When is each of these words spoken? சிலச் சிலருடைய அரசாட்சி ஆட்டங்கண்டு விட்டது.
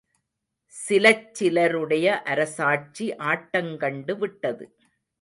சிலச் 0.75 1.33
சிலருடைய 1.33 2.21
அரசாட்சி 2.23 3.07
ஆட்டங்கண்டு 3.31 4.17
விட்டது. 4.17 4.67